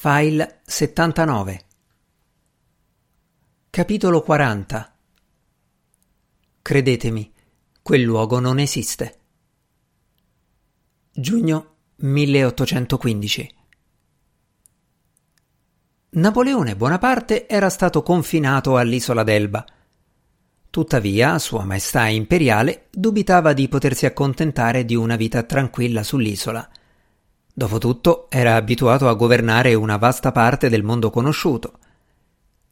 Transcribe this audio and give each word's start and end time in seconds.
File 0.00 0.60
79 0.64 1.60
Capitolo 3.68 4.22
40 4.22 4.96
Credetemi, 6.62 7.32
quel 7.82 8.02
luogo 8.02 8.38
non 8.38 8.60
esiste. 8.60 9.18
Giugno 11.10 11.74
1815 11.96 13.54
Napoleone 16.10 16.76
Bonaparte 16.76 17.48
era 17.48 17.68
stato 17.68 18.04
confinato 18.04 18.76
all'isola 18.76 19.24
d'Elba. 19.24 19.64
Tuttavia, 20.70 21.40
Sua 21.40 21.64
Maestà 21.64 22.06
Imperiale 22.06 22.86
dubitava 22.92 23.52
di 23.52 23.66
potersi 23.66 24.06
accontentare 24.06 24.84
di 24.84 24.94
una 24.94 25.16
vita 25.16 25.42
tranquilla 25.42 26.04
sull'isola. 26.04 26.70
Dopotutto 27.58 28.28
era 28.30 28.54
abituato 28.54 29.08
a 29.08 29.14
governare 29.14 29.74
una 29.74 29.96
vasta 29.96 30.30
parte 30.30 30.68
del 30.68 30.84
mondo 30.84 31.10
conosciuto. 31.10 31.80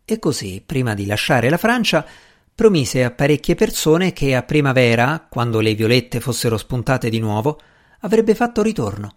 E 0.04 0.20
così, 0.20 0.62
prima 0.64 0.94
di 0.94 1.06
lasciare 1.06 1.50
la 1.50 1.56
Francia, 1.56 2.06
promise 2.54 3.02
a 3.02 3.10
parecchie 3.10 3.56
persone 3.56 4.12
che 4.12 4.36
a 4.36 4.44
primavera, 4.44 5.26
quando 5.28 5.58
le 5.58 5.74
violette 5.74 6.20
fossero 6.20 6.56
spuntate 6.56 7.10
di 7.10 7.18
nuovo, 7.18 7.60
avrebbe 8.02 8.36
fatto 8.36 8.62
ritorno. 8.62 9.16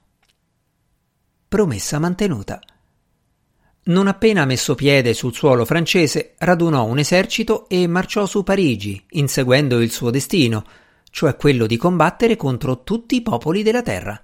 Promessa 1.47 1.99
mantenuta. 1.99 2.59
Non 3.83 4.07
appena 4.07 4.45
messo 4.45 4.73
piede 4.73 5.13
sul 5.13 5.35
suolo 5.35 5.65
francese, 5.65 6.33
radunò 6.39 6.85
un 6.85 6.97
esercito 6.97 7.69
e 7.69 7.85
marciò 7.85 8.25
su 8.25 8.41
Parigi, 8.41 9.05
inseguendo 9.09 9.79
il 9.81 9.91
suo 9.91 10.09
destino, 10.09 10.65
cioè 11.11 11.35
quello 11.35 11.67
di 11.67 11.77
combattere 11.77 12.37
contro 12.37 12.81
tutti 12.81 13.17
i 13.17 13.21
popoli 13.21 13.61
della 13.61 13.83
terra. 13.83 14.19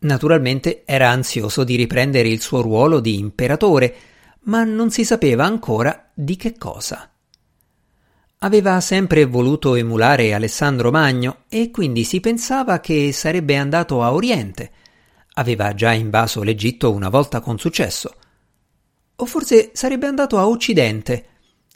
Naturalmente 0.00 0.82
era 0.86 1.10
ansioso 1.10 1.62
di 1.64 1.76
riprendere 1.76 2.28
il 2.28 2.40
suo 2.40 2.62
ruolo 2.62 3.00
di 3.00 3.18
imperatore, 3.18 3.94
ma 4.42 4.64
non 4.64 4.90
si 4.90 5.04
sapeva 5.04 5.44
ancora 5.44 6.10
di 6.14 6.36
che 6.36 6.56
cosa. 6.56 7.10
Aveva 8.42 8.80
sempre 8.80 9.26
voluto 9.26 9.74
emulare 9.74 10.32
Alessandro 10.32 10.90
Magno 10.90 11.42
e 11.50 11.70
quindi 11.70 12.04
si 12.04 12.20
pensava 12.20 12.80
che 12.80 13.12
sarebbe 13.12 13.56
andato 13.56 14.02
a 14.02 14.14
Oriente. 14.14 14.70
Aveva 15.34 15.74
già 15.74 15.92
invaso 15.92 16.42
l'Egitto 16.42 16.90
una 16.90 17.10
volta 17.10 17.40
con 17.40 17.58
successo. 17.58 18.14
O 19.16 19.26
forse 19.26 19.72
sarebbe 19.74 20.06
andato 20.06 20.38
a 20.38 20.48
Occidente. 20.48 21.26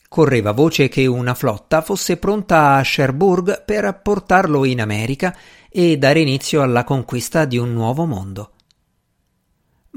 Correva 0.09 0.53
voce 0.53 0.89
che 0.89 1.05
una 1.05 1.35
flotta 1.35 1.83
fosse 1.83 2.17
pronta 2.17 2.77
a 2.77 2.83
Cherbourg 2.83 3.65
per 3.65 4.01
portarlo 4.03 4.65
in 4.65 4.81
America 4.81 5.37
e 5.77 5.99
dare 5.99 6.21
inizio 6.21 6.63
alla 6.63 6.85
conquista 6.85 7.47
di 7.47 7.59
un 7.59 7.73
nuovo 7.73 8.05
mondo. 8.05 8.53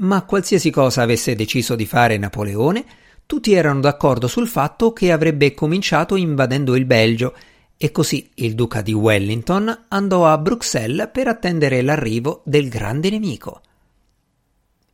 Ma 0.00 0.24
qualsiasi 0.24 0.70
cosa 0.70 1.02
avesse 1.02 1.36
deciso 1.36 1.76
di 1.76 1.86
fare 1.86 2.18
Napoleone, 2.18 2.84
tutti 3.26 3.52
erano 3.52 3.78
d'accordo 3.78 4.26
sul 4.26 4.48
fatto 4.48 4.92
che 4.92 5.12
avrebbe 5.12 5.54
cominciato 5.54 6.16
invadendo 6.16 6.74
il 6.74 6.84
Belgio 6.84 7.32
e 7.76 7.92
così 7.92 8.28
il 8.34 8.56
duca 8.56 8.80
di 8.80 8.92
Wellington 8.92 9.84
andò 9.86 10.26
a 10.26 10.36
Bruxelles 10.36 11.10
per 11.12 11.28
attendere 11.28 11.80
l'arrivo 11.82 12.42
del 12.44 12.68
grande 12.68 13.10
nemico. 13.10 13.60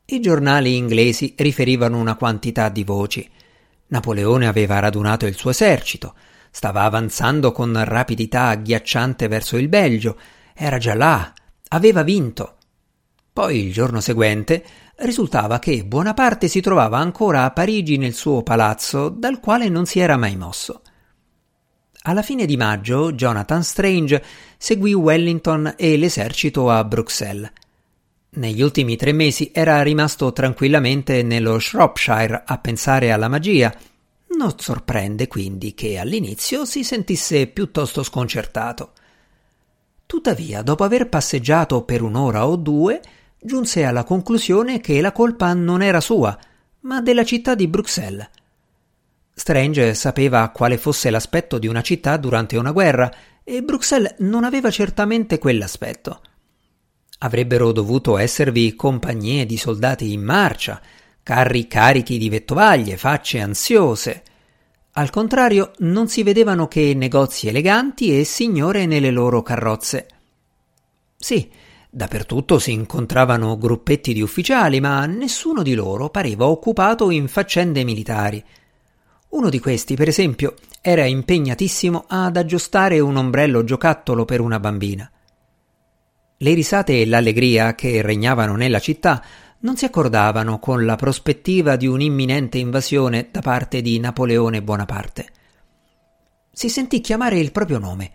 I 0.04 0.20
giornali 0.20 0.76
inglesi 0.76 1.32
riferivano 1.38 1.96
una 1.96 2.16
quantità 2.16 2.68
di 2.68 2.84
voci. 2.84 3.26
Napoleone 3.86 4.46
aveva 4.46 4.80
radunato 4.80 5.24
il 5.24 5.34
suo 5.34 5.48
esercito, 5.48 6.14
stava 6.50 6.82
avanzando 6.82 7.52
con 7.52 7.72
rapidità 7.84 8.48
agghiacciante 8.48 9.28
verso 9.28 9.56
il 9.56 9.68
Belgio 9.68 10.18
era 10.54 10.78
già 10.78 10.94
là, 10.94 11.32
aveva 11.68 12.02
vinto. 12.02 12.56
Poi 13.32 13.66
il 13.66 13.72
giorno 13.72 14.00
seguente 14.00 14.64
risultava 14.98 15.58
che 15.58 15.84
Buonaparte 15.84 16.46
si 16.46 16.60
trovava 16.60 16.98
ancora 16.98 17.42
a 17.44 17.50
Parigi 17.50 17.96
nel 17.96 18.14
suo 18.14 18.44
palazzo, 18.44 19.08
dal 19.08 19.40
quale 19.40 19.68
non 19.68 19.84
si 19.84 19.98
era 19.98 20.16
mai 20.16 20.36
mosso. 20.36 20.82
Alla 22.02 22.22
fine 22.22 22.46
di 22.46 22.56
maggio 22.56 23.12
Jonathan 23.12 23.64
Strange 23.64 24.22
seguì 24.56 24.92
Wellington 24.92 25.74
e 25.76 25.96
l'esercito 25.96 26.70
a 26.70 26.84
Bruxelles. 26.84 27.50
Negli 28.36 28.62
ultimi 28.62 28.96
tre 28.96 29.12
mesi 29.12 29.50
era 29.52 29.82
rimasto 29.82 30.32
tranquillamente 30.32 31.22
nello 31.22 31.58
Shropshire 31.58 32.42
a 32.44 32.58
pensare 32.58 33.10
alla 33.10 33.28
magia. 33.28 33.74
Non 34.36 34.52
sorprende 34.58 35.28
quindi 35.28 35.74
che 35.74 35.98
all'inizio 35.98 36.64
si 36.64 36.84
sentisse 36.84 37.46
piuttosto 37.46 38.02
sconcertato. 38.02 38.92
Tuttavia, 40.14 40.62
dopo 40.62 40.84
aver 40.84 41.08
passeggiato 41.08 41.82
per 41.82 42.00
un'ora 42.00 42.46
o 42.46 42.54
due, 42.54 43.02
giunse 43.36 43.82
alla 43.82 44.04
conclusione 44.04 44.78
che 44.78 45.00
la 45.00 45.10
colpa 45.10 45.52
non 45.54 45.82
era 45.82 46.00
sua, 46.00 46.38
ma 46.82 47.00
della 47.00 47.24
città 47.24 47.56
di 47.56 47.66
Bruxelles. 47.66 48.30
Strange 49.34 49.92
sapeva 49.94 50.48
quale 50.50 50.78
fosse 50.78 51.10
l'aspetto 51.10 51.58
di 51.58 51.66
una 51.66 51.82
città 51.82 52.16
durante 52.16 52.56
una 52.56 52.70
guerra 52.70 53.12
e 53.42 53.60
Bruxelles 53.62 54.14
non 54.18 54.44
aveva 54.44 54.70
certamente 54.70 55.38
quell'aspetto. 55.38 56.20
Avrebbero 57.18 57.72
dovuto 57.72 58.16
esservi 58.16 58.76
compagnie 58.76 59.44
di 59.46 59.56
soldati 59.56 60.12
in 60.12 60.22
marcia, 60.22 60.80
carri 61.24 61.66
carichi 61.66 62.18
di 62.18 62.28
vettovaglie, 62.28 62.96
facce 62.96 63.40
ansiose, 63.40 64.22
al 64.96 65.10
contrario, 65.10 65.72
non 65.78 66.06
si 66.06 66.22
vedevano 66.22 66.68
che 66.68 66.94
negozi 66.94 67.48
eleganti 67.48 68.16
e 68.16 68.22
signore 68.22 68.86
nelle 68.86 69.10
loro 69.10 69.42
carrozze. 69.42 70.06
Sì, 71.16 71.50
dappertutto 71.90 72.60
si 72.60 72.70
incontravano 72.70 73.58
gruppetti 73.58 74.12
di 74.12 74.22
ufficiali, 74.22 74.78
ma 74.78 75.04
nessuno 75.06 75.64
di 75.64 75.74
loro 75.74 76.10
pareva 76.10 76.46
occupato 76.46 77.10
in 77.10 77.26
faccende 77.26 77.82
militari. 77.82 78.40
Uno 79.30 79.50
di 79.50 79.58
questi, 79.58 79.96
per 79.96 80.06
esempio, 80.06 80.54
era 80.80 81.04
impegnatissimo 81.04 82.04
ad 82.06 82.36
aggiustare 82.36 83.00
un 83.00 83.16
ombrello 83.16 83.64
giocattolo 83.64 84.24
per 84.24 84.40
una 84.40 84.60
bambina. 84.60 85.10
Le 86.36 86.54
risate 86.54 87.00
e 87.00 87.06
l'allegria 87.06 87.74
che 87.74 88.00
regnavano 88.00 88.54
nella 88.54 88.78
città 88.78 89.24
non 89.64 89.76
si 89.76 89.86
accordavano 89.86 90.58
con 90.58 90.84
la 90.84 90.94
prospettiva 90.94 91.76
di 91.76 91.86
un'imminente 91.86 92.58
invasione 92.58 93.28
da 93.30 93.40
parte 93.40 93.80
di 93.80 93.98
Napoleone 93.98 94.62
Bonaparte. 94.62 95.28
Si 96.52 96.68
sentì 96.68 97.00
chiamare 97.00 97.38
il 97.38 97.50
proprio 97.50 97.78
nome. 97.78 98.12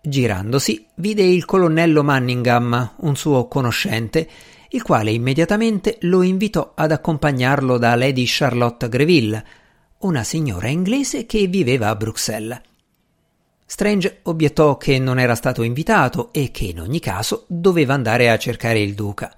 Girandosi, 0.00 0.86
vide 0.94 1.24
il 1.24 1.44
colonnello 1.44 2.04
Manningham, 2.04 2.92
un 2.98 3.16
suo 3.16 3.48
conoscente, 3.48 4.28
il 4.70 4.82
quale 4.82 5.10
immediatamente 5.10 5.98
lo 6.02 6.22
invitò 6.22 6.72
ad 6.76 6.92
accompagnarlo 6.92 7.76
da 7.76 7.96
Lady 7.96 8.24
Charlotte 8.26 8.88
Greville, 8.88 9.44
una 9.98 10.22
signora 10.22 10.68
inglese 10.68 11.26
che 11.26 11.48
viveva 11.48 11.88
a 11.88 11.96
Bruxelles. 11.96 12.60
Strange 13.66 14.20
obiettò 14.22 14.76
che 14.76 14.98
non 15.00 15.18
era 15.18 15.34
stato 15.34 15.62
invitato 15.62 16.32
e 16.32 16.52
che 16.52 16.66
in 16.66 16.80
ogni 16.80 17.00
caso 17.00 17.44
doveva 17.48 17.94
andare 17.94 18.30
a 18.30 18.38
cercare 18.38 18.80
il 18.80 18.94
duca. 18.94 19.34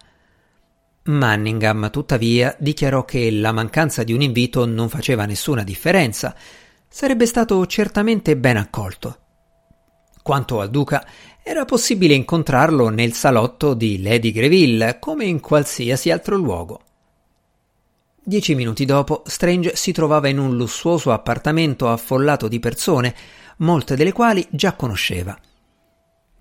Manningham, 1.11 1.91
tuttavia, 1.91 2.55
dichiarò 2.59 3.05
che 3.05 3.31
la 3.31 3.53
mancanza 3.53 4.03
di 4.03 4.13
un 4.13 4.23
invito 4.23 4.65
non 4.67 4.89
faceva 4.89 5.27
nessuna 5.27 5.63
differenza. 5.63 6.35
Sarebbe 6.89 7.27
stato 7.27 7.67
certamente 7.67 8.37
ben 8.37 8.57
accolto. 8.57 9.19
Quanto 10.23 10.61
al 10.61 10.71
duca, 10.71 11.07
era 11.43 11.65
possibile 11.65 12.15
incontrarlo 12.15 12.89
nel 12.89 13.13
salotto 13.13 13.75
di 13.75 14.03
Lady 14.03 14.31
Greville, 14.31 14.99
come 14.99 15.25
in 15.25 15.41
qualsiasi 15.41 16.11
altro 16.11 16.37
luogo. 16.37 16.81
Dieci 18.23 18.55
minuti 18.55 18.85
dopo, 18.85 19.23
Strange 19.27 19.75
si 19.75 19.93
trovava 19.93 20.29
in 20.29 20.39
un 20.39 20.57
lussuoso 20.57 21.11
appartamento 21.13 21.89
affollato 21.89 22.49
di 22.49 22.61
persone, 22.61 23.15
molte 23.59 23.97
delle 23.97 24.13
quali 24.13 24.47
già 24.51 24.75
conosceva. 24.75 25.39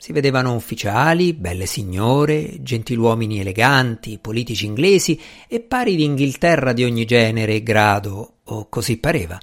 Si 0.01 0.13
vedevano 0.13 0.55
ufficiali, 0.55 1.33
belle 1.33 1.65
signore, 1.65 2.63
gentiluomini 2.63 3.41
eleganti, 3.41 4.17
politici 4.17 4.65
inglesi 4.65 5.19
e 5.45 5.59
pari 5.59 5.97
d'Inghilterra 5.97 6.71
di 6.71 6.85
ogni 6.85 7.03
genere 7.03 7.55
e 7.55 7.63
grado, 7.63 8.35
o 8.45 8.69
così 8.69 8.95
pareva. 8.95 9.37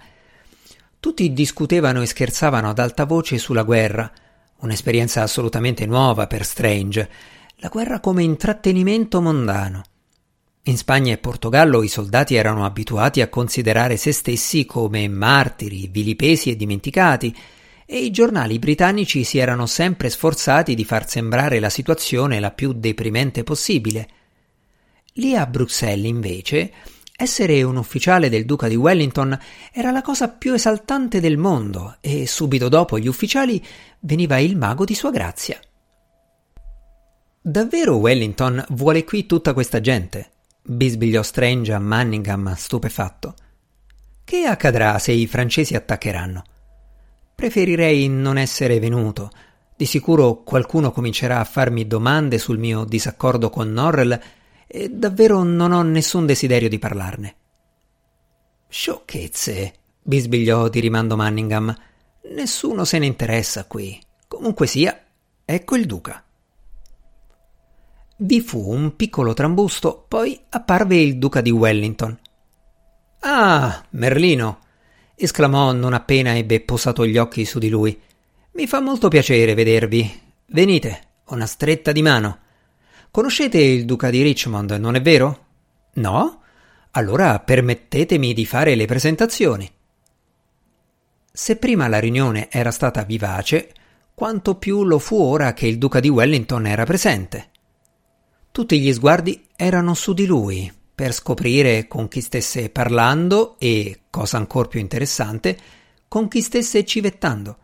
Tutti 0.99 1.31
discutevano 1.35 2.00
e 2.00 2.06
scherzavano 2.06 2.70
ad 2.70 2.79
alta 2.79 3.05
voce 3.05 3.37
sulla 3.37 3.64
guerra, 3.64 4.11
un'esperienza 4.61 5.20
assolutamente 5.20 5.85
nuova 5.85 6.26
per 6.26 6.43
Strange, 6.43 7.11
la 7.56 7.69
guerra 7.69 8.00
come 8.00 8.23
intrattenimento 8.23 9.20
mondano. 9.20 9.82
In 10.62 10.79
Spagna 10.79 11.12
e 11.12 11.19
Portogallo 11.19 11.82
i 11.82 11.88
soldati 11.88 12.35
erano 12.35 12.64
abituati 12.64 13.20
a 13.20 13.29
considerare 13.29 13.99
se 13.99 14.11
stessi 14.11 14.64
come 14.64 15.06
martiri, 15.06 15.87
vilipesi 15.88 16.50
e 16.50 16.56
dimenticati, 16.56 17.37
e 17.87 17.99
i 18.05 18.11
giornali 18.11 18.59
britannici 18.59 19.23
si 19.23 19.38
erano 19.38 19.67
sempre 19.67 20.11
sforzati 20.11 20.75
di 20.75 20.85
far 20.85 21.09
sembrare 21.09 21.61
la 21.61 21.71
situazione 21.71 22.41
la 22.41 22.50
più 22.50 22.73
deprimente 22.73 23.44
possibile. 23.44 24.09
Lì 25.15 25.37
a 25.37 25.47
Bruxelles, 25.47 26.06
invece, 26.06 26.73
essere 27.17 27.62
un 27.62 27.77
ufficiale 27.77 28.29
del 28.29 28.44
duca 28.44 28.69
di 28.69 28.75
Wellington 28.75 29.38
era 29.73 29.91
la 29.93 30.03
cosa 30.03 30.29
più 30.29 30.53
esaltante 30.53 31.21
del 31.21 31.38
mondo 31.38 31.97
e 32.00 32.27
subito 32.27 32.69
dopo 32.69 32.99
gli 32.99 33.06
ufficiali 33.06 33.65
veniva 34.00 34.37
il 34.38 34.56
mago 34.56 34.85
di 34.85 34.94
sua 34.94 35.11
grazia. 35.11 35.59
Davvero 37.41 37.97
Wellington 37.97 38.62
vuole 38.71 39.05
qui 39.05 39.25
tutta 39.25 39.55
questa 39.55 39.81
gente? 39.81 40.33
bisbigliò 40.62 41.23
Strange 41.23 41.73
a 41.73 41.79
Manningham 41.79 42.53
stupefatto. 42.55 43.35
Che 44.25 44.44
accadrà 44.44 44.99
se 44.99 45.12
i 45.12 45.29
francesi 45.29 45.77
attaccheranno? 45.77 46.43
Preferirei 47.37 48.09
non 48.09 48.38
essere 48.38 48.79
venuto. 48.79 49.31
Di 49.77 49.85
sicuro 49.85 50.43
qualcuno 50.43 50.91
comincerà 50.91 51.38
a 51.38 51.44
farmi 51.44 51.87
domande 51.87 52.38
sul 52.38 52.59
mio 52.59 52.85
disaccordo 52.85 53.50
con 53.50 53.71
Norrell 53.71 54.19
e 54.67 54.88
davvero 54.88 55.43
non 55.43 55.73
ho 55.73 55.83
nessun 55.83 56.25
desiderio 56.25 56.71
di 56.71 56.79
parlarne. 56.79 57.35
Sciocchezze, 58.69 59.75
bisbigliò 60.03 60.69
di 60.71 60.81
rimando 60.81 61.15
Manningham. 61.15 61.77
Nessuno 62.35 62.87
se 62.87 62.99
ne 62.99 63.05
interessa 63.05 63.67
qui. 63.67 64.00
Comunque 64.27 64.67
sia, 64.67 64.99
ecco 65.44 65.77
il 65.77 65.85
duca. 65.85 66.25
Vi 68.17 68.41
fu 68.41 68.73
un 68.73 68.97
piccolo 68.97 69.35
trambusto, 69.35 70.06
poi 70.09 70.41
apparve 70.49 70.97
il 70.97 71.19
duca 71.19 71.43
di 71.43 71.50
Wellington. 71.50 72.19
Ah, 73.21 73.85
Merlino! 73.91 74.65
Esclamò 75.17 75.73
non 75.73 75.95
appena 75.95 76.37
ebbe 76.37 76.61
posato 76.61 77.07
gli 77.07 77.17
occhi 77.17 77.45
su 77.45 77.59
di 77.59 77.69
lui. 77.69 77.99
Mi 78.53 78.67
fa 78.67 78.81
molto 78.81 79.09
piacere 79.09 79.55
vedervi. 79.55 80.21
Venite, 80.47 81.01
una 81.29 81.47
stretta 81.47 81.91
di 81.91 82.03
mano. 82.03 82.39
Conoscete 83.11 83.59
il 83.59 83.87
duca 83.87 84.11
di 84.11 84.23
Richmond, 84.23 84.73
non 84.73 84.95
è 84.95 85.01
vero? 85.01 85.45
No? 85.95 86.43
Allora 86.93 87.41
permettetemi 87.41 88.35
di 88.35 88.45
fare 88.45 88.75
le 88.75 88.85
presentazioni. 88.85 89.71
Se 91.33 91.57
prima 91.57 91.89
la 91.89 91.99
riunione 91.99 92.51
era 92.51 92.71
stata 92.71 93.03
vivace, 93.05 93.73
quanto 94.15 94.57
più 94.57 94.85
lo 94.85 94.99
fu 94.99 95.21
ora 95.21 95.53
che 95.53 95.67
il 95.67 95.79
duca 95.79 96.01
di 96.01 96.09
Wellington 96.09 96.67
era 96.67 96.85
presente. 96.85 97.51
Tutti 98.53 98.81
gli 98.81 98.93
sguardi 98.93 99.47
erano 99.57 99.95
su 99.95 100.15
di 100.15 100.27
lui 100.27 100.85
per 100.97 101.13
scoprire 101.13 101.87
con 101.89 102.09
chi 102.09 102.23
stesse 102.23 102.71
parlando 102.71 103.57
e, 103.59 104.05
cosa 104.09 104.39
ancora 104.39 104.67
più 104.67 104.81
interessante, 104.81 105.59
con 106.09 106.27
chi 106.27 106.41
stesse 106.41 106.87
civettando. 106.87 107.59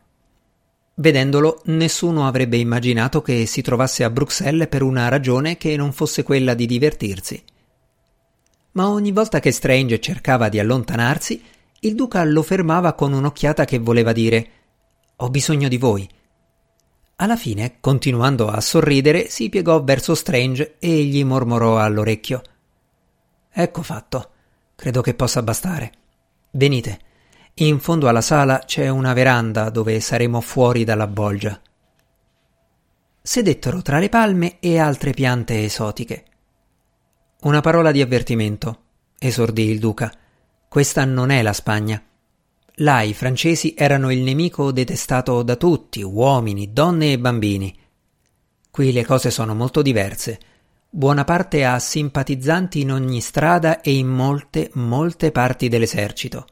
Vedendolo, 0.97 1.63
nessuno 1.65 2.27
avrebbe 2.27 2.59
immaginato 2.59 3.23
che 3.23 3.47
si 3.47 3.63
trovasse 3.63 4.05
a 4.05 4.11
Bruxelles 4.11 4.69
per 4.69 4.83
una 4.83 5.09
ragione 5.09 5.57
che 5.57 5.75
non 5.77 5.95
fosse 5.95 6.23
quella 6.23 6.53
di 6.53 6.67
divertirsi. 6.67 7.43
Ma 8.73 8.91
ogni 8.91 9.13
volta 9.13 9.41
che 9.41 9.51
Strange 9.51 9.99
cercava 9.99 10.51
di 10.51 10.59
allontanarsi, 10.59 11.43
il 11.81 11.95
duca 11.95 12.23
lo 12.25 12.43
fermava 12.43 12.93
con 12.93 13.15
un'occhiata 13.15 13.65
che 13.65 13.79
voleva 13.79 14.13
dire 14.13 14.47
Ho 15.17 15.31
bisogno 15.31 15.69
di 15.69 15.79
voi. 15.79 16.07
Alla 17.17 17.37
fine, 17.37 17.79
continuando 17.81 18.49
a 18.49 18.61
sorridere, 18.61 19.31
si 19.31 19.49
piegò 19.49 19.83
verso 19.83 20.15
Strange 20.15 20.75
e 20.79 21.05
gli 21.05 21.25
mormorò 21.25 21.79
all'orecchio 21.79 22.43
Ecco 23.53 23.83
fatto. 23.83 24.31
Credo 24.75 25.03
che 25.03 25.15
possa 25.15 25.43
bastare. 25.43 25.93
Venite. 26.53 26.99
In 27.55 27.81
fondo 27.81 28.09
alla 28.09 28.23
sala 28.23 28.61
c'è 28.61 28.89
una 28.89 29.13
veranda 29.13 29.69
dove 29.69 30.01
saremo 30.01 30.41
fuori 30.41 30.85
dalla 30.85 31.07
bolgia. 31.07 31.61
Sedettero 33.21 33.83
tra 33.83 33.99
le 33.99 34.09
palme 34.09 34.59
e 34.59 34.79
altre 34.79 35.13
piante 35.13 35.63
esotiche. 35.63 36.25
Una 37.43 37.61
parola 37.61 37.93
di 37.93 38.01
avvertimento, 38.01 38.85
esordì 39.19 39.69
il 39.69 39.79
duca. 39.79 40.13
Questa 40.67 41.05
non 41.05 41.31
è 41.31 41.43
la 41.43 41.53
Spagna. 41.53 42.03
Là 42.77 43.03
i 43.03 43.13
francesi 43.13 43.75
erano 43.77 44.11
il 44.11 44.23
nemico 44.23 44.73
detestato 44.73 45.43
da 45.43 45.57
tutti, 45.57 46.03
uomini, 46.03 46.73
donne 46.73 47.13
e 47.13 47.19
bambini. 47.19 47.79
Qui 48.71 48.93
le 48.93 49.05
cose 49.05 49.31
sono 49.31 49.55
molto 49.55 49.83
diverse. 49.83 50.41
Buona 50.95 51.25
parte 51.25 51.65
ha 51.65 51.79
simpatizzanti 51.79 52.83
in 52.83 52.93
ogni 52.93 53.23
strada 53.23 53.81
e 53.81 53.95
in 53.95 54.09
molte, 54.09 54.69
molte 54.75 55.33
parti 55.33 55.69
dell'esercito. 55.71 56.45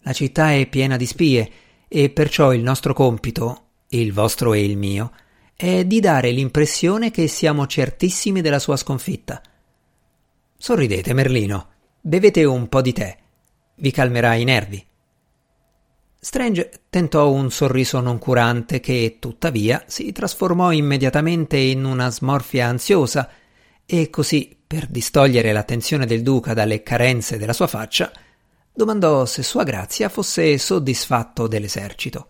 La 0.00 0.12
città 0.12 0.52
è 0.52 0.66
piena 0.66 0.98
di 0.98 1.06
spie 1.06 1.50
e 1.88 2.10
perciò 2.10 2.52
il 2.52 2.62
nostro 2.62 2.92
compito, 2.92 3.62
il 3.88 4.12
vostro 4.12 4.52
e 4.52 4.62
il 4.62 4.76
mio, 4.76 5.12
è 5.56 5.86
di 5.86 5.98
dare 5.98 6.30
l'impressione 6.30 7.10
che 7.10 7.26
siamo 7.26 7.66
certissimi 7.66 8.42
della 8.42 8.58
sua 8.58 8.76
sconfitta. 8.76 9.40
Sorridete, 10.58 11.14
Merlino. 11.14 11.68
Bevete 12.02 12.44
un 12.44 12.68
po' 12.68 12.82
di 12.82 12.92
tè. 12.92 13.16
Vi 13.76 13.90
calmerà 13.90 14.34
i 14.34 14.44
nervi. 14.44 14.86
Strange 16.20 16.70
tentò 16.90 17.30
un 17.30 17.50
sorriso 17.50 17.98
noncurante 18.00 18.80
che, 18.80 19.16
tuttavia, 19.18 19.84
si 19.86 20.12
trasformò 20.12 20.70
immediatamente 20.70 21.56
in 21.56 21.86
una 21.86 22.10
smorfia 22.10 22.66
ansiosa 22.66 23.30
e 23.90 24.10
così, 24.10 24.54
per 24.66 24.86
distogliere 24.86 25.50
l'attenzione 25.50 26.04
del 26.04 26.20
duca 26.20 26.52
dalle 26.52 26.82
carenze 26.82 27.38
della 27.38 27.54
sua 27.54 27.66
faccia, 27.66 28.12
domandò 28.70 29.24
se 29.24 29.42
Sua 29.42 29.64
Grazia 29.64 30.10
fosse 30.10 30.58
soddisfatto 30.58 31.46
dell'esercito. 31.46 32.28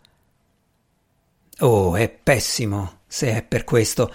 Oh, 1.59 1.97
è 1.97 2.09
pessimo, 2.09 3.01
se 3.09 3.35
è 3.35 3.43
per 3.43 3.65
questo. 3.65 4.15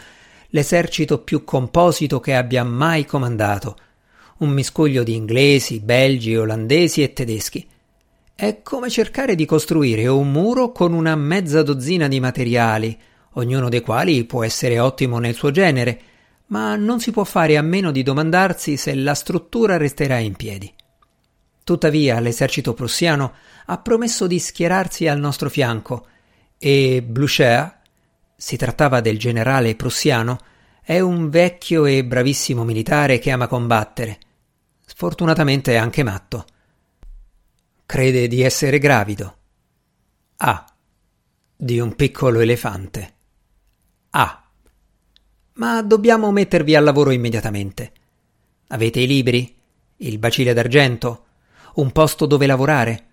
L'esercito 0.52 1.20
più 1.20 1.44
composito 1.44 2.22
che 2.22 2.34
abbia 2.34 2.64
mai 2.64 3.04
comandato 3.04 3.76
un 4.38 4.50
miscuglio 4.52 5.04
di 5.04 5.14
inglesi, 5.14 5.82
belgi, 5.82 6.38
olandesi 6.38 7.04
e 7.04 7.12
tedeschi. 7.12 7.68
È 8.34 8.62
come 8.64 8.90
cercare 8.90 9.36
di 9.36 9.46
costruire 9.46 10.08
un 10.08 10.32
muro 10.32 10.72
con 10.72 10.94
una 10.94 11.18
mezza 11.18 11.62
dozzina 11.62 12.08
di 12.08 12.22
materiali, 12.22 12.98
ognuno 13.34 13.68
dei 13.68 13.82
quali 13.82 14.24
può 14.24 14.46
essere 14.46 14.80
ottimo 14.80 15.20
nel 15.20 15.36
suo 15.36 15.52
genere, 15.52 16.02
ma 16.54 16.76
non 16.76 17.00
si 17.00 17.10
può 17.10 17.24
fare 17.24 17.58
a 17.58 17.64
meno 17.64 17.90
di 17.90 18.04
domandarsi 18.04 18.78
se 18.78 18.94
la 18.94 19.16
struttura 19.16 19.78
resterà 19.78 20.20
in 20.20 20.36
piedi. 20.36 20.72
Tuttavia 21.64 22.20
l'esercito 22.20 22.76
prussiano 22.76 23.34
ha 23.66 23.80
promesso 23.80 24.28
di 24.28 24.38
schierarsi 24.38 25.08
al 25.08 25.18
nostro 25.18 25.50
fianco 25.50 26.06
e 26.60 27.04
Blücher, 27.04 27.80
si 28.36 28.56
trattava 28.56 29.02
del 29.02 29.18
generale 29.18 29.74
prussiano, 29.76 30.38
è 30.84 31.00
un 31.00 31.32
vecchio 31.32 31.86
e 31.86 32.06
bravissimo 32.06 32.64
militare 32.64 33.18
che 33.18 33.32
ama 33.32 33.48
combattere 33.48 34.20
Sfortunatamente 34.86 35.74
è 35.74 35.78
anche 35.78 36.04
matto. 36.04 36.46
Crede 37.88 38.28
di 38.28 38.44
essere 38.44 38.78
gravido. 38.78 39.38
Ah. 40.38 40.64
Di 41.56 41.80
un 41.80 41.96
piccolo 41.96 42.42
elefante. 42.42 43.14
Ah. 44.12 44.43
Ma 45.54 45.82
dobbiamo 45.82 46.32
mettervi 46.32 46.76
al 46.76 46.84
lavoro 46.84 47.12
immediatamente. 47.12 47.92
Avete 48.68 49.00
i 49.00 49.08
libri? 49.08 49.56
Il 49.98 50.18
bacile 50.18 50.54
d'argento? 50.54 51.26
Un 51.76 51.92
posto 51.92 52.26
dove 52.26 52.46
lavorare? 52.46 53.08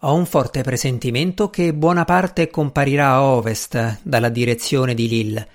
Ho 0.00 0.14
un 0.14 0.26
forte 0.26 0.62
presentimento 0.62 1.50
che 1.50 1.74
buona 1.74 2.04
parte 2.04 2.48
comparirà 2.48 3.08
a 3.12 3.24
ovest 3.24 4.00
dalla 4.02 4.28
direzione 4.28 4.94
di 4.94 5.08
Lille. 5.08 5.48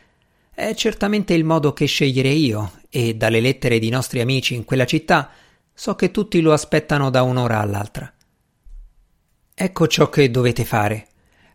È 0.54 0.74
certamente 0.76 1.34
il 1.34 1.44
modo 1.44 1.74
che 1.74 1.86
sceglierei 1.86 2.46
io, 2.46 2.72
e 2.90 3.16
dalle 3.16 3.40
lettere 3.40 3.80
di 3.80 3.90
nostri 3.90 4.20
amici 4.20 4.54
in 4.54 4.66
quella 4.66 4.86
città 4.86 5.30
So 5.74 5.96
che 5.96 6.12
tutti 6.12 6.42
lo 6.42 6.54
aspettano 6.54 7.10
da 7.10 7.24
un'ora 7.24 7.60
all'altra. 7.60 8.14
Ecco 9.54 9.88
ciò 9.88 10.10
che 10.10 10.30
dovete 10.30 10.64
fare. 10.64 11.08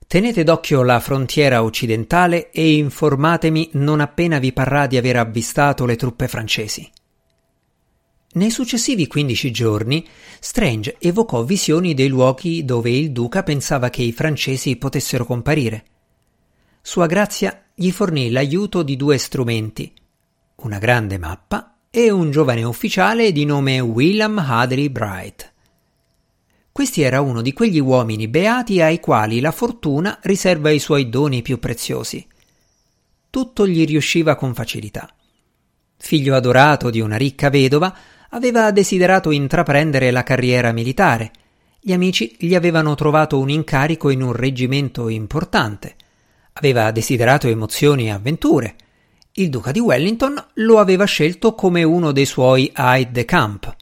Tenete 0.09 0.45
d'occhio 0.45 0.83
la 0.83 1.01
frontiera 1.01 1.65
occidentale 1.65 2.51
e 2.51 2.77
informatemi 2.77 3.71
non 3.73 3.99
appena 3.99 4.39
vi 4.39 4.53
parrà 4.53 4.87
di 4.87 4.97
aver 4.97 5.17
avvistato 5.17 5.85
le 5.85 5.97
truppe 5.97 6.29
francesi. 6.29 6.89
Nei 8.35 8.51
successivi 8.51 9.09
quindici 9.09 9.51
giorni, 9.51 10.07
Strange 10.39 10.97
evocò 11.01 11.43
visioni 11.43 11.93
dei 11.93 12.07
luoghi 12.07 12.65
dove 12.65 12.91
il 12.91 13.11
duca 13.11 13.43
pensava 13.43 13.91
che 13.91 14.03
i 14.03 14.13
francesi 14.13 14.77
potessero 14.77 15.25
comparire. 15.25 15.85
Sua 16.83 17.07
grazia 17.07 17.65
gli 17.75 17.91
fornì 17.91 18.31
l'aiuto 18.31 18.85
di 18.85 18.95
due 18.95 19.19
strumenti, 19.19 19.93
una 20.57 20.79
grande 20.79 21.19
mappa 21.19 21.79
e 21.91 22.11
un 22.11 22.31
giovane 22.31 22.63
ufficiale 22.63 23.33
di 23.33 23.45
nome 23.45 23.81
William 23.81 24.39
Hadley 24.39 24.89
Bright. 24.89 25.55
Questi 26.77 27.01
era 27.01 27.23
uno 27.23 27.41
di 27.41 27.55
quegli 27.55 27.81
uomini 27.81 28.29
beati 28.29 28.83
ai 28.83 29.01
quali 29.01 29.41
la 29.41 29.51
fortuna 29.51 30.19
riserva 30.25 30.69
i 30.69 30.79
suoi 30.79 31.09
doni 31.09 31.41
più 31.41 31.59
preziosi. 31.59 32.27
Tutto 33.31 33.67
gli 33.67 33.87
riusciva 33.87 34.35
con 34.35 34.53
facilità. 34.53 35.09
Figlio 35.97 36.35
adorato 36.35 36.91
di 36.91 37.01
una 37.01 37.17
ricca 37.17 37.49
vedova, 37.49 37.97
aveva 38.29 38.71
desiderato 38.73 39.31
intraprendere 39.31 40.11
la 40.11 40.23
carriera 40.23 40.71
militare. 40.73 41.31
Gli 41.81 41.95
amici 41.95 42.37
gli 42.39 42.55
avevano 42.55 42.95
trovato 42.95 43.39
un 43.39 43.49
incarico 43.49 44.11
in 44.11 44.21
un 44.21 44.35
reggimento 44.35 45.09
importante. 45.09 45.97
Aveva 46.53 46.91
desiderato 46.91 47.49
emozioni 47.49 48.09
e 48.09 48.11
avventure 48.11 48.77
il 49.39 49.49
duca 49.49 49.71
di 49.71 49.81
Wellington 49.81 50.43
lo 50.55 50.79
aveva 50.79 51.07
scelto 51.07 51.55
come 51.55 51.83
uno 51.83 52.13
dei 52.13 52.27
suoi 52.27 52.71
aide 52.75 53.13
de 53.13 53.25
camp. 53.25 53.76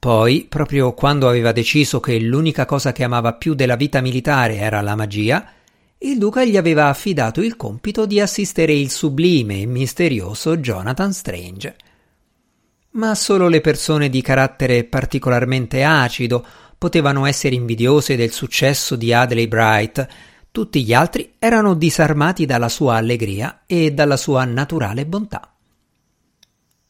Poi, 0.00 0.46
proprio 0.48 0.94
quando 0.94 1.28
aveva 1.28 1.50
deciso 1.50 1.98
che 1.98 2.18
l'unica 2.20 2.64
cosa 2.66 2.92
che 2.92 3.02
amava 3.02 3.34
più 3.34 3.54
della 3.54 3.74
vita 3.74 4.00
militare 4.00 4.56
era 4.56 4.80
la 4.80 4.94
magia, 4.94 5.52
il 5.98 6.18
duca 6.18 6.44
gli 6.44 6.56
aveva 6.56 6.86
affidato 6.86 7.40
il 7.42 7.56
compito 7.56 8.06
di 8.06 8.20
assistere 8.20 8.72
il 8.72 8.90
sublime 8.90 9.60
e 9.60 9.66
misterioso 9.66 10.56
Jonathan 10.58 11.12
Strange. 11.12 11.76
ma 12.92 13.14
solo 13.14 13.48
le 13.48 13.60
persone 13.60 14.08
di 14.08 14.22
carattere 14.22 14.84
particolarmente 14.84 15.84
acido 15.84 16.44
potevano 16.76 17.26
essere 17.26 17.54
invidiose 17.54 18.16
del 18.16 18.30
successo 18.32 18.96
di 18.96 19.12
Adley 19.12 19.46
Bright. 19.48 20.06
Tutti 20.50 20.82
gli 20.84 20.92
altri 20.92 21.34
erano 21.38 21.74
disarmati 21.74 22.46
dalla 22.46 22.68
sua 22.68 22.96
allegria 22.96 23.62
e 23.66 23.92
dalla 23.92 24.16
sua 24.16 24.44
naturale 24.44 25.06
bontà. 25.06 25.57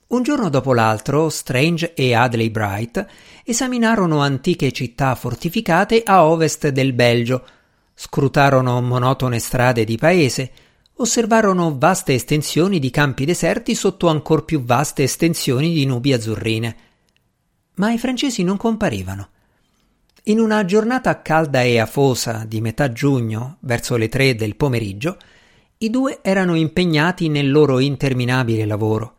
Un 0.09 0.23
giorno 0.23 0.49
dopo 0.49 0.73
l'altro, 0.73 1.29
Strange 1.29 1.93
e 1.93 2.15
Adley 2.15 2.49
Bright 2.49 3.07
esaminarono 3.45 4.21
antiche 4.21 4.73
città 4.73 5.15
fortificate 5.15 6.03
a 6.03 6.25
ovest 6.25 6.69
del 6.69 6.95
Belgio, 6.95 7.45
scrutarono 7.93 8.81
monotone 8.81 9.39
strade 9.39 9.85
di 9.85 9.99
paese, 9.99 10.51
osservarono 10.95 11.77
vaste 11.77 12.15
estensioni 12.15 12.79
di 12.79 12.89
campi 12.89 13.27
deserti 13.27 13.75
sotto 13.75 14.09
ancor 14.09 14.47
più 14.47 14.63
vaste 14.63 15.03
estensioni 15.03 15.75
di 15.75 15.85
nubi 15.85 16.15
azzurrine. 16.15 16.77
Ma 17.75 17.93
i 17.93 17.99
francesi 17.99 18.43
non 18.43 18.57
comparivano. 18.57 19.29
In 20.25 20.41
una 20.41 20.65
giornata 20.65 21.21
calda 21.21 21.61
e 21.61 21.79
afosa 21.79 22.47
di 22.49 22.63
metà 22.63 22.93
giugno, 22.93 23.59
verso 23.61 23.97
le 23.97 24.09
tre 24.09 24.35
del 24.35 24.57
pomeriggio, 24.57 25.19
i 25.77 25.91
due 25.91 26.21
erano 26.23 26.55
impegnati 26.55 27.29
nel 27.29 27.51
loro 27.51 27.79
interminabile 27.79 28.65
lavoro. 28.65 29.17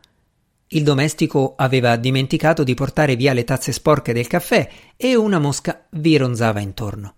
Il 0.72 0.84
domestico 0.84 1.56
aveva 1.58 1.96
dimenticato 1.96 2.64
di 2.64 2.76
portare 2.76 3.16
via 3.16 3.34
le 3.34 3.44
tazze 3.44 3.72
sporche 3.72 4.14
del 4.14 4.28
caffè 4.28 4.70
e 4.96 5.16
una 5.16 5.40
mosca 5.40 5.88
vi 5.92 6.16
ronzava 6.16 6.60
intorno. 6.60 7.16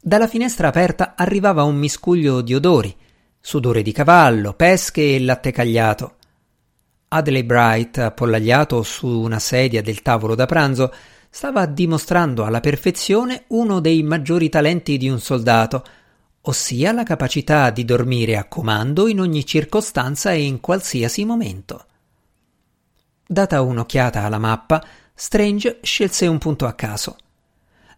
Dalla 0.00 0.26
finestra 0.26 0.66
aperta 0.66 1.14
arrivava 1.16 1.62
un 1.62 1.76
miscuglio 1.76 2.40
di 2.40 2.52
odori, 2.52 2.92
sudore 3.38 3.82
di 3.82 3.92
cavallo, 3.92 4.54
pesche 4.54 5.14
e 5.14 5.20
latte 5.20 5.52
cagliato. 5.52 6.16
Adley 7.08 7.44
Bright, 7.44 7.98
appollagliato 7.98 8.82
su 8.82 9.06
una 9.06 9.38
sedia 9.38 9.80
del 9.80 10.02
tavolo 10.02 10.34
da 10.34 10.46
pranzo, 10.46 10.92
stava 11.30 11.66
dimostrando 11.66 12.44
alla 12.44 12.58
perfezione 12.58 13.44
uno 13.48 13.78
dei 13.78 14.02
maggiori 14.02 14.48
talenti 14.48 14.96
di 14.96 15.08
un 15.08 15.20
soldato, 15.20 15.84
ossia 16.40 16.90
la 16.90 17.04
capacità 17.04 17.70
di 17.70 17.84
dormire 17.84 18.36
a 18.36 18.48
comando 18.48 19.06
in 19.06 19.20
ogni 19.20 19.46
circostanza 19.46 20.32
e 20.32 20.42
in 20.42 20.58
qualsiasi 20.58 21.24
momento. 21.24 21.86
Data 23.26 23.62
un'occhiata 23.62 24.22
alla 24.22 24.38
mappa, 24.38 24.84
Strange 25.14 25.78
scelse 25.80 26.26
un 26.26 26.36
punto 26.36 26.66
a 26.66 26.74
caso. 26.74 27.16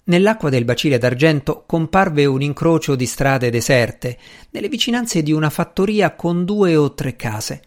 Nell'acqua 0.05 0.51
del 0.51 0.65
bacile 0.65 0.99
d'argento 0.99 1.65
comparve 1.67 2.27
un 2.27 2.43
incrocio 2.43 2.95
di 2.95 3.07
strade 3.07 3.51
deserte, 3.51 4.19
nelle 4.51 4.69
vicinanze 4.69 5.25
di 5.25 5.33
una 5.33 5.51
fattoria 5.51 6.15
con 6.15 6.45
due 6.45 6.77
o 6.77 6.95
tre 6.95 7.17
case. 7.17 7.63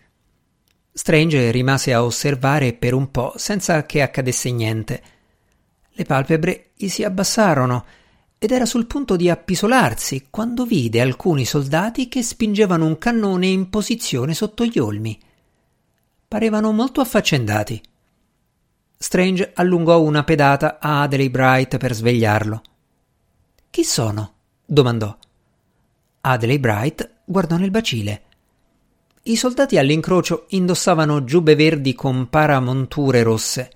Strange 0.94 1.52
rimase 1.52 1.94
a 1.94 2.06
osservare 2.06 2.72
per 2.72 2.94
un 2.94 3.12
po' 3.12 3.34
senza 3.36 3.86
che 3.86 4.02
accadesse 4.02 4.52
niente. 4.52 5.04
Le 5.90 6.06
palpebre 6.06 6.70
gli 6.76 6.88
si 6.88 7.04
abbassarono 7.04 7.86
ed 8.38 8.52
era 8.52 8.66
sul 8.66 8.86
punto 8.86 9.18
di 9.18 9.30
appisolarsi 9.30 10.28
quando 10.30 10.64
vide 10.64 11.02
alcuni 11.02 11.44
soldati 11.44 12.08
che 12.08 12.24
spingevano 12.24 12.86
un 12.86 12.98
cannone 12.98 13.48
in 13.48 13.70
posizione 13.70 14.34
sotto 14.34 14.64
gli 14.64 14.80
olmi 14.80 15.20
parevano 16.30 16.72
molto 16.72 17.02
affaccendati. 17.02 17.82
Strange 18.96 19.52
allungò 19.56 20.00
una 20.00 20.24
pedata 20.24 20.78
a 20.80 21.02
Adley 21.02 21.30
Bright 21.30 21.78
per 21.78 21.96
svegliarlo. 21.96 22.62
Chi 23.72 23.84
sono? 23.84 24.34
domandò. 24.64 25.18
Adley 26.22 26.60
Bright 26.60 27.22
guardò 27.26 27.58
nel 27.58 27.72
bacile. 27.72 28.24
I 29.24 29.36
soldati 29.36 29.80
all'incrocio 29.80 30.46
indossavano 30.50 31.24
giubbe 31.24 31.56
verdi 31.56 31.96
con 31.96 32.30
paramonture 32.30 33.24
rosse. 33.24 33.72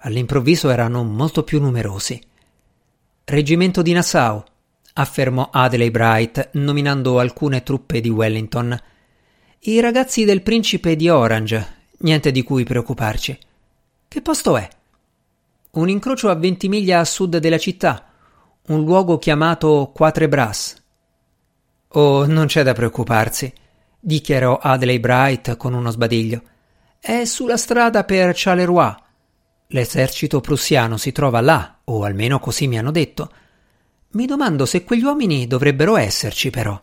All'improvviso 0.00 0.68
erano 0.68 1.02
molto 1.04 1.42
più 1.42 1.58
numerosi. 1.58 2.20
Reggimento 3.24 3.80
di 3.80 3.92
Nassau, 3.92 4.44
affermò 4.92 5.48
Adley 5.50 5.90
Bright, 5.90 6.50
nominando 6.52 7.18
alcune 7.18 7.62
truppe 7.62 8.02
di 8.02 8.10
Wellington. 8.10 8.78
I 9.64 9.78
ragazzi 9.78 10.24
del 10.24 10.42
principe 10.42 10.96
di 10.96 11.08
Orange, 11.08 11.84
niente 11.98 12.32
di 12.32 12.42
cui 12.42 12.64
preoccuparci. 12.64 13.38
Che 14.08 14.20
posto 14.20 14.56
è? 14.56 14.68
Un 15.74 15.88
incrocio 15.88 16.30
a 16.30 16.34
20 16.34 16.68
miglia 16.68 16.98
a 16.98 17.04
sud 17.04 17.36
della 17.36 17.58
città, 17.58 18.10
un 18.66 18.82
luogo 18.82 19.18
chiamato 19.18 19.92
Quatre 19.94 20.26
Bras. 20.26 20.82
Oh, 21.90 22.26
non 22.26 22.46
c'è 22.46 22.64
da 22.64 22.72
preoccuparsi, 22.72 23.52
dichiarò 24.00 24.58
Adley 24.58 24.98
Bright 24.98 25.56
con 25.56 25.74
uno 25.74 25.92
sbadiglio. 25.92 26.42
È 26.98 27.24
sulla 27.24 27.56
strada 27.56 28.02
per 28.02 28.32
Charleroi. 28.34 28.94
L'esercito 29.68 30.40
prussiano 30.40 30.96
si 30.96 31.12
trova 31.12 31.40
là, 31.40 31.78
o 31.84 32.02
almeno 32.02 32.40
così 32.40 32.66
mi 32.66 32.78
hanno 32.78 32.90
detto. 32.90 33.32
Mi 34.14 34.26
domando 34.26 34.66
se 34.66 34.82
quegli 34.82 35.04
uomini 35.04 35.46
dovrebbero 35.46 35.96
esserci, 35.96 36.50
però 36.50 36.76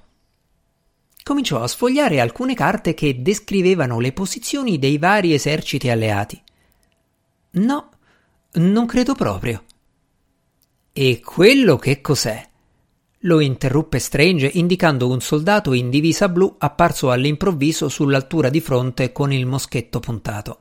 cominciò 1.29 1.61
a 1.61 1.67
sfogliare 1.67 2.19
alcune 2.19 2.55
carte 2.55 2.95
che 2.95 3.21
descrivevano 3.21 3.99
le 3.99 4.13
posizioni 4.13 4.79
dei 4.79 4.97
vari 4.97 5.35
eserciti 5.35 5.87
alleati. 5.87 6.41
No, 7.51 7.89
non 8.53 8.87
credo 8.87 9.13
proprio. 9.13 9.63
E 10.91 11.21
quello 11.23 11.75
che 11.75 12.01
cos'è? 12.01 12.49
Lo 13.19 13.41
interruppe 13.41 13.99
Strange 13.99 14.49
indicando 14.55 15.07
un 15.07 15.21
soldato 15.21 15.73
in 15.73 15.91
divisa 15.91 16.29
blu 16.29 16.55
apparso 16.57 17.11
all'improvviso 17.11 17.89
sull'altura 17.89 18.49
di 18.49 18.59
fronte 18.59 19.11
con 19.11 19.31
il 19.31 19.45
moschetto 19.45 19.99
puntato. 19.99 20.59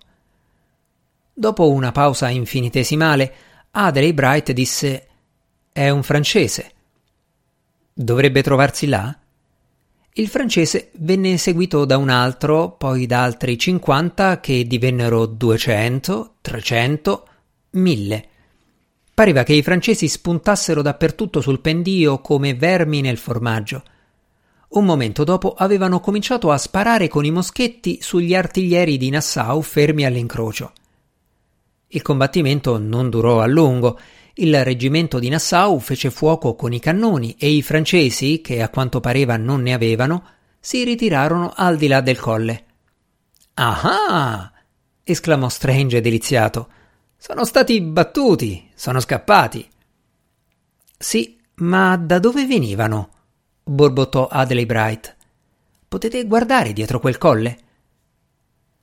Dopo 1.32 1.70
una 1.70 1.92
pausa 1.92 2.28
infinitesimale, 2.28 3.34
Adley 3.70 4.12
Bright 4.12 4.52
disse: 4.52 5.08
È 5.72 5.88
un 5.88 6.02
francese. 6.02 6.72
Dovrebbe 7.90 8.42
trovarsi 8.42 8.86
là? 8.86 9.18
Il 10.18 10.26
francese 10.26 10.90
venne 10.94 11.36
seguito 11.36 11.84
da 11.84 11.96
un 11.96 12.08
altro, 12.08 12.72
poi 12.72 13.06
da 13.06 13.22
altri 13.22 13.56
50 13.56 14.40
che 14.40 14.66
divennero 14.66 15.26
200, 15.26 16.34
300, 16.40 17.28
1000. 17.70 18.28
Pareva 19.14 19.44
che 19.44 19.52
i 19.52 19.62
francesi 19.62 20.08
spuntassero 20.08 20.82
dappertutto 20.82 21.40
sul 21.40 21.60
pendio 21.60 22.18
come 22.18 22.56
vermi 22.56 23.00
nel 23.00 23.16
formaggio. 23.16 23.84
Un 24.70 24.84
momento 24.84 25.22
dopo 25.22 25.54
avevano 25.54 26.00
cominciato 26.00 26.50
a 26.50 26.58
sparare 26.58 27.06
con 27.06 27.24
i 27.24 27.30
moschetti 27.30 27.98
sugli 28.02 28.34
artiglieri 28.34 28.96
di 28.96 29.10
Nassau 29.10 29.62
fermi 29.62 30.04
all'incrocio. 30.04 30.72
Il 31.86 32.02
combattimento 32.02 32.76
non 32.76 33.08
durò 33.08 33.40
a 33.40 33.46
lungo 33.46 33.96
il 34.40 34.64
reggimento 34.64 35.18
di 35.18 35.28
Nassau 35.28 35.78
fece 35.80 36.10
fuoco 36.10 36.54
con 36.54 36.72
i 36.72 36.78
cannoni 36.78 37.34
e 37.38 37.50
i 37.50 37.62
francesi, 37.62 38.40
che 38.40 38.62
a 38.62 38.68
quanto 38.68 39.00
pareva 39.00 39.36
non 39.36 39.62
ne 39.62 39.72
avevano, 39.72 40.24
si 40.60 40.84
ritirarono 40.84 41.52
al 41.54 41.76
di 41.76 41.88
là 41.88 42.00
del 42.00 42.18
colle. 42.18 42.64
Ah! 43.54 44.52
esclamò 45.02 45.48
Strange 45.48 46.00
deliziato. 46.00 46.68
Sono 47.16 47.44
stati 47.44 47.80
battuti, 47.80 48.70
sono 48.74 49.00
scappati. 49.00 49.68
Sì, 50.96 51.36
ma 51.56 51.96
da 51.96 52.18
dove 52.18 52.46
venivano? 52.46 53.10
borbottò 53.64 54.28
Adley 54.28 54.66
Bright. 54.66 55.16
Potete 55.88 56.24
guardare 56.26 56.72
dietro 56.72 57.00
quel 57.00 57.18
colle? 57.18 57.58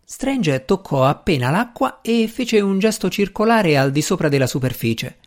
Strange 0.04 0.66
toccò 0.66 1.06
appena 1.06 1.50
l'acqua 1.50 2.02
e 2.02 2.28
fece 2.28 2.60
un 2.60 2.78
gesto 2.78 3.10
circolare 3.10 3.78
al 3.78 3.92
di 3.92 4.02
sopra 4.02 4.28
della 4.28 4.48
superficie. 4.48 5.18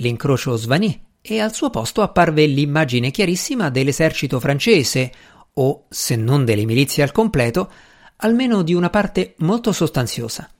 L'incrocio 0.00 0.56
svanì 0.56 1.08
e 1.20 1.40
al 1.40 1.54
suo 1.54 1.70
posto 1.70 2.02
apparve 2.02 2.46
l'immagine 2.46 3.10
chiarissima 3.10 3.70
dell'esercito 3.70 4.40
francese, 4.40 5.12
o, 5.54 5.86
se 5.88 6.16
non 6.16 6.44
delle 6.44 6.64
milizie 6.64 7.02
al 7.02 7.12
completo, 7.12 7.70
almeno 8.16 8.62
di 8.62 8.74
una 8.74 8.90
parte 8.90 9.34
molto 9.38 9.72
sostanziosa. 9.72 10.50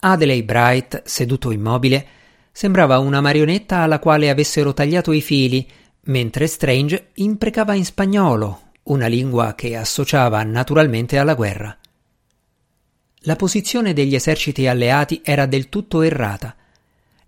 Adelaide 0.00 0.44
Bright, 0.44 1.02
seduto 1.04 1.50
immobile, 1.50 2.06
sembrava 2.52 2.98
una 2.98 3.20
marionetta 3.20 3.78
alla 3.78 3.98
quale 3.98 4.30
avessero 4.30 4.74
tagliato 4.74 5.12
i 5.12 5.20
fili, 5.20 5.68
mentre 6.04 6.46
Strange 6.46 7.10
imprecava 7.14 7.74
in 7.74 7.84
spagnolo, 7.84 8.70
una 8.84 9.06
lingua 9.06 9.54
che 9.54 9.76
associava 9.76 10.42
naturalmente 10.42 11.18
alla 11.18 11.34
guerra. 11.34 11.76
La 13.24 13.36
posizione 13.36 13.92
degli 13.92 14.14
eserciti 14.14 14.66
alleati 14.66 15.20
era 15.22 15.44
del 15.46 15.68
tutto 15.68 16.00
errata. 16.00 16.56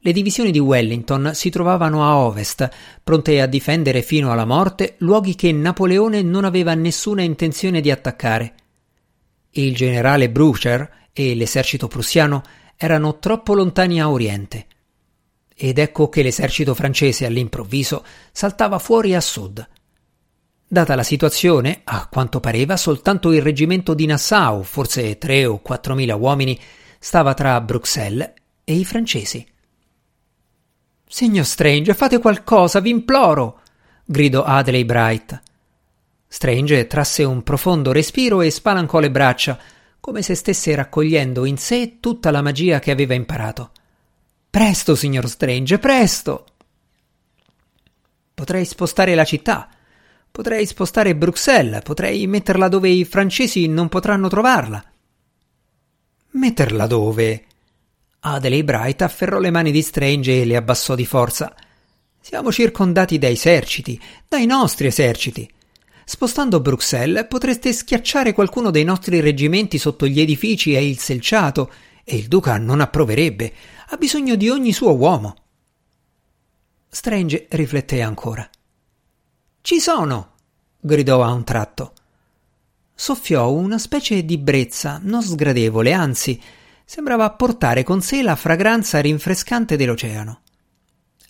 Le 0.05 0.11
divisioni 0.11 0.51
di 0.51 0.59
Wellington 0.59 1.31
si 1.33 1.49
trovavano 1.49 2.05
a 2.05 2.17
ovest, 2.17 2.69
pronte 3.05 3.41
a 3.41 3.47
difendere 3.47 4.03
fino 4.03 4.33
alla 4.33 4.45
morte 4.45 4.97
luoghi 4.99 5.37
che 5.37 5.53
Napoleone 5.53 6.23
non 6.23 6.45
aveva 6.45 6.75
nessuna 6.75 7.23
intenzione 7.23 7.81
di 7.81 7.89
attaccare. 7.89 8.55
Il 9.51 9.77
generale 9.77 10.29
Blucher 10.29 11.07
e 11.13 11.37
l'esercito 11.37 11.87
prussiano 11.87 12.43
erano 12.77 13.21
troppo 13.21 13.55
lontani 13.55 14.01
a 14.01 14.11
oriente. 14.11 14.67
Ed 15.55 15.79
ecco 15.79 16.09
che 16.09 16.25
l'esercito 16.25 16.75
francese 16.75 17.25
all'improvviso 17.25 18.05
saltava 18.33 18.81
fuori 18.81 19.15
a 19.15 19.21
sud. 19.21 19.65
Data 20.67 20.97
la 20.97 21.05
situazione, 21.05 21.83
a 21.85 22.09
quanto 22.11 22.41
pareva 22.41 22.77
soltanto 22.77 23.31
il 23.31 23.41
reggimento 23.41 23.95
di 23.95 24.07
Nassau, 24.07 24.65
forse 24.65 25.17
tre 25.19 25.47
o 25.47 25.61
quattromila 25.61 26.17
uomini, 26.17 26.59
stava 26.99 27.35
tra 27.35 27.61
Bruxelles 27.61 28.33
e 28.65 28.75
i 28.75 28.85
francesi. 28.85 29.47
Signor 31.15 31.45
Strange, 31.45 31.93
fate 31.93 32.19
qualcosa, 32.21 32.81
vi 32.81 32.89
imploro! 32.89 33.61
gridò 34.03 34.45
Adley 34.45 34.83
Bright. 34.87 35.43
Strange 36.27 36.87
trasse 36.87 37.23
un 37.23 37.43
profondo 37.43 37.93
respiro 37.93 38.41
e 38.41 38.51
spalancò 38.51 38.99
le 38.99 39.11
braccia, 39.11 39.59
come 40.01 40.23
se 40.23 40.35
stesse 40.35 40.75
raccogliendo 40.75 41.45
in 41.45 41.59
sé 41.59 41.99
tutta 42.01 42.31
la 42.31 42.41
magia 42.41 42.79
che 42.79 42.91
aveva 42.91 43.13
imparato. 43.13 43.73
Presto, 44.49 44.95
signor 44.95 45.29
Strange, 45.29 45.79
presto! 45.79 46.47
Potrei 48.33 48.65
spostare 48.65 49.15
la 49.15 49.25
città, 49.25 49.69
potrei 50.31 50.65
spostare 50.65 51.15
Bruxelles, 51.15 51.83
potrei 51.83 52.27
metterla 52.27 52.69
dove 52.69 52.89
i 52.89 53.05
francesi 53.05 53.67
non 53.67 53.91
potranno 53.91 54.29
trovarla. 54.29 54.83
Metterla 56.31 56.87
dove? 56.87 57.45
Adelaide 58.25 58.65
Bright 58.65 59.03
afferrò 59.03 59.41
le 59.41 59.51
mani 59.51 59.73
di 59.73 59.83
Strange 59.83 60.43
e 60.43 60.45
le 60.45 60.55
abbassò 60.55 60.95
di 60.95 61.05
forza. 61.05 61.53
Siamo 62.21 62.53
circondati 62.53 63.19
da 63.19 63.29
eserciti, 63.29 64.01
dai 64.29 64.47
nostri 64.47 64.87
eserciti. 64.87 65.51
Spostando 66.05 66.61
Bruxelles 66.61 67.27
potreste 67.27 67.73
schiacciare 67.73 68.33
qualcuno 68.33 68.71
dei 68.71 68.85
nostri 68.85 69.19
reggimenti 69.19 69.77
sotto 69.77 70.07
gli 70.07 70.21
edifici 70.21 70.75
e 70.75 70.89
il 70.89 70.99
selciato, 70.99 71.73
e 72.05 72.17
il 72.17 72.29
duca 72.29 72.59
non 72.59 72.81
approverebbe. 72.81 73.53
Ha 73.89 73.97
bisogno 73.97 74.37
di 74.37 74.49
ogni 74.49 74.73
suo 74.73 74.95
uomo. 74.95 75.37
Strange 76.89 77.47
rifletté 77.51 78.03
ancora. 78.03 78.49
Ci 79.63 79.81
sono! 79.81 80.35
gridò 80.79 81.25
a 81.25 81.33
un 81.33 81.43
tratto. 81.43 81.93
Soffiò 82.95 83.51
una 83.51 83.79
specie 83.79 84.25
di 84.25 84.39
brezza 84.39 85.01
non 85.03 85.23
sgradevole, 85.23 85.93
anzi, 85.93 86.41
sembrava 86.93 87.31
portare 87.31 87.85
con 87.85 88.03
sé 88.03 88.21
la 88.21 88.37
fragranza 88.37 89.01
rinfrescante 89.01 89.77
dell'oceano. 89.77 90.43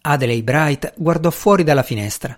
Adelaide 0.01 0.43
Bright 0.43 0.95
guardò 0.97 1.31
fuori 1.31 1.63
dalla 1.63 1.85
finestra. 1.85 2.37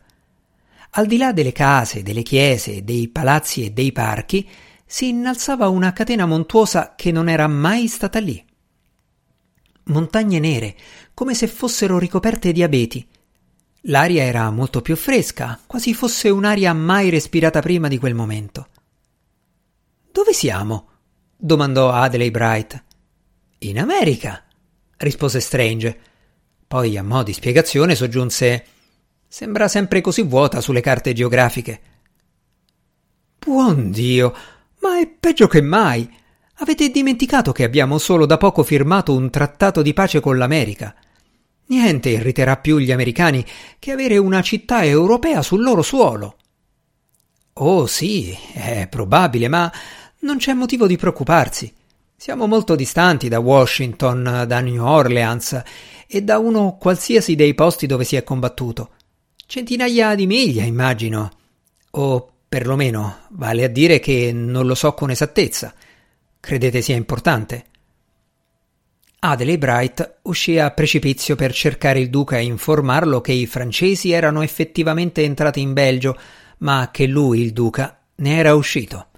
Al 0.91 1.07
di 1.07 1.17
là 1.17 1.33
delle 1.33 1.53
case, 1.53 2.03
delle 2.03 2.21
chiese, 2.21 2.85
dei 2.85 3.09
palazzi 3.09 3.65
e 3.65 3.71
dei 3.71 3.93
parchi, 3.93 4.47
si 4.85 5.09
innalzava 5.09 5.69
una 5.69 5.95
catena 5.95 6.27
montuosa 6.27 6.93
che 6.95 7.13
non 7.13 7.31
era 7.31 7.47
mai 7.47 7.89
stata 7.89 8.19
lì. 8.19 8.45
Montagne 9.85 10.39
nere, 10.39 10.77
come 11.15 11.33
se 11.33 11.47
fossero 11.47 11.99
ricoperte 11.99 12.53
di 12.53 12.63
abeti. 12.63 13.09
L'aria 13.87 14.25
era 14.25 14.51
molto 14.51 14.83
più 14.83 14.97
fresca, 14.97 15.59
quasi 15.67 15.95
fosse 15.95 16.29
un'aria 16.29 16.75
mai 16.75 17.09
respirata 17.09 17.61
prima 17.61 17.89
di 17.89 17.97
quel 17.97 18.13
momento. 18.13 18.69
Dove 20.13 20.35
siamo? 20.35 20.89
domandò 21.35 21.91
Adelaide 21.91 22.31
Bright. 22.31 22.85
In 23.65 23.79
America, 23.79 24.43
rispose 24.99 25.41
Strange. 25.41 25.99
Poi, 26.67 26.99
a 26.99 27.03
mo' 27.03 27.23
di 27.23 27.33
spiegazione, 27.33 27.95
soggiunse 27.95 28.67
Sembra 29.27 29.69
sempre 29.69 30.03
così 30.03 30.23
vuota 30.23 30.61
sulle 30.61 30.83
carte 30.83 31.13
geografiche. 31.13 31.81
Buon 33.39 33.91
Dio, 33.91 34.33
ma 34.81 35.01
è 35.01 35.09
peggio 35.09 35.47
che 35.49 35.63
mai. 35.63 36.09
Avete 36.59 36.91
dimenticato 36.91 37.53
che 37.53 37.65
abbiamo 37.65 37.99
solo 37.99 38.27
da 38.27 38.37
poco 38.37 38.63
firmato 38.63 39.15
un 39.15 39.31
trattato 39.31 39.83
di 39.83 39.95
pace 39.95 40.21
con 40.21 40.37
l'America. 40.37 40.95
Niente 41.67 42.11
irriterà 42.11 42.59
più 42.59 42.79
gli 42.79 42.93
americani 42.93 43.45
che 43.79 43.91
avere 43.91 44.19
una 44.19 44.43
città 44.43 44.85
europea 44.85 45.43
sul 45.43 45.63
loro 45.63 45.83
suolo. 45.83 46.37
Oh 47.55 47.87
sì, 47.87 48.37
è 48.53 48.87
probabile, 48.89 49.49
ma 49.49 49.73
non 50.21 50.37
c'è 50.37 50.53
motivo 50.53 50.87
di 50.87 50.97
preoccuparsi. 50.97 51.75
Siamo 52.25 52.47
molto 52.47 52.75
distanti 52.75 53.29
da 53.29 53.39
Washington, 53.39 54.45
da 54.49 54.61
New 54.61 54.83
Orleans 54.83 55.63
e 56.07 56.23
da 56.23 56.39
uno 56.39 56.79
qualsiasi 56.79 57.35
dei 57.35 57.53
posti 57.53 57.87
dove 57.87 58.05
si 58.05 58.17
è 58.17 58.25
combattuto. 58.25 58.93
Centinaia 59.45 60.15
di 60.15 60.27
miglia, 60.27 60.63
immagino. 60.63 61.31
O 61.91 62.33
perlomeno 62.49 63.27
vale 63.33 63.65
a 63.65 63.69
dire 63.69 64.01
che 64.01 64.33
non 64.33 64.65
lo 64.65 64.75
so 64.75 64.95
con 64.95 65.11
esattezza. 65.11 65.75
Credete 66.41 66.81
sia 66.81 66.97
importante? 66.97 67.65
Adelaide 69.19 69.59
Bright 69.59 70.19
uscì 70.23 70.59
a 70.59 70.71
precipizio 70.71 71.37
per 71.37 71.53
cercare 71.53 72.01
il 72.01 72.09
duca 72.09 72.39
e 72.39 72.45
informarlo 72.45 73.21
che 73.21 73.33
i 73.33 73.45
francesi 73.45 74.13
erano 74.13 74.41
effettivamente 74.41 75.23
entrati 75.23 75.61
in 75.61 75.75
Belgio, 75.75 76.19
ma 76.61 76.89
che 76.91 77.05
lui, 77.05 77.43
il 77.43 77.53
duca, 77.53 78.01
ne 78.15 78.39
era 78.39 78.55
uscito. 78.55 79.09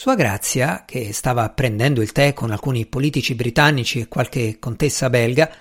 Sua 0.00 0.14
Grazia, 0.14 0.84
che 0.86 1.12
stava 1.12 1.50
prendendo 1.50 2.00
il 2.00 2.10
tè 2.12 2.32
con 2.32 2.50
alcuni 2.50 2.86
politici 2.86 3.34
britannici 3.34 4.00
e 4.00 4.08
qualche 4.08 4.58
contessa 4.58 5.10
belga, 5.10 5.52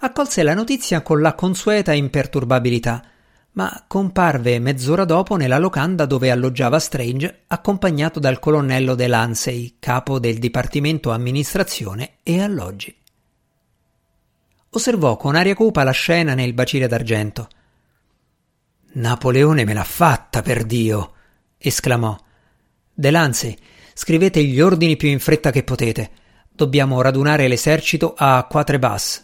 accolse 0.00 0.42
la 0.42 0.54
notizia 0.54 1.02
con 1.02 1.20
la 1.20 1.36
consueta 1.36 1.92
imperturbabilità, 1.92 3.00
ma 3.52 3.84
comparve 3.86 4.58
mezz'ora 4.58 5.04
dopo 5.04 5.36
nella 5.36 5.58
locanda 5.58 6.04
dove 6.04 6.32
alloggiava 6.32 6.80
Strange, 6.80 7.44
accompagnato 7.46 8.18
dal 8.18 8.40
colonnello 8.40 8.96
Delancey, 8.96 9.76
capo 9.78 10.18
del 10.18 10.38
Dipartimento 10.38 11.12
Amministrazione 11.12 12.14
e 12.24 12.42
Alloggi. 12.42 12.92
Osservò 14.70 15.16
con 15.16 15.36
aria 15.36 15.54
cupa 15.54 15.84
la 15.84 15.92
scena 15.92 16.34
nel 16.34 16.54
bacile 16.54 16.88
d'argento. 16.88 17.48
Napoleone 18.94 19.64
me 19.64 19.74
l'ha 19.74 19.84
fatta, 19.84 20.42
per 20.42 20.64
Dio! 20.64 21.12
esclamò. 21.56 22.18
Delancey, 22.92 23.56
Scrivete 23.98 24.44
gli 24.44 24.60
ordini 24.60 24.94
più 24.94 25.08
in 25.08 25.18
fretta 25.18 25.50
che 25.50 25.62
potete. 25.62 26.10
Dobbiamo 26.52 27.00
radunare 27.00 27.48
l'esercito 27.48 28.12
a 28.14 28.44
Quatrebas. 28.44 29.22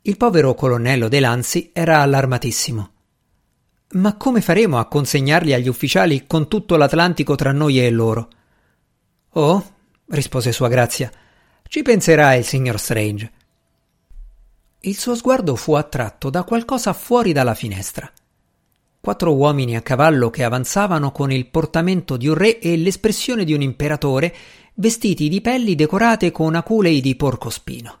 Il 0.00 0.16
povero 0.16 0.54
colonnello 0.54 1.08
De 1.08 1.20
Lanzi 1.20 1.68
era 1.74 2.00
allarmatissimo. 2.00 2.90
Ma 3.90 4.16
come 4.16 4.40
faremo 4.40 4.78
a 4.78 4.86
consegnarli 4.86 5.52
agli 5.52 5.68
ufficiali 5.68 6.26
con 6.26 6.48
tutto 6.48 6.76
l'Atlantico 6.76 7.34
tra 7.34 7.52
noi 7.52 7.78
e 7.78 7.90
loro? 7.90 8.28
Oh, 9.32 9.72
rispose 10.06 10.50
Sua 10.50 10.68
Grazia, 10.68 11.10
ci 11.68 11.82
penserà 11.82 12.32
il 12.36 12.46
signor 12.46 12.80
Strange. 12.80 13.32
Il 14.80 14.96
suo 14.96 15.14
sguardo 15.14 15.54
fu 15.56 15.74
attratto 15.74 16.30
da 16.30 16.42
qualcosa 16.42 16.94
fuori 16.94 17.34
dalla 17.34 17.54
finestra 17.54 18.10
quattro 19.00 19.34
uomini 19.34 19.76
a 19.76 19.82
cavallo 19.82 20.30
che 20.30 20.44
avanzavano 20.44 21.12
con 21.12 21.32
il 21.32 21.46
portamento 21.46 22.16
di 22.16 22.28
un 22.28 22.34
re 22.34 22.58
e 22.58 22.76
l'espressione 22.76 23.44
di 23.44 23.52
un 23.52 23.62
imperatore, 23.62 24.34
vestiti 24.74 25.28
di 25.28 25.40
pelli 25.40 25.74
decorate 25.74 26.30
con 26.30 26.54
aculei 26.54 27.00
di 27.00 27.16
porcospino. 27.16 27.98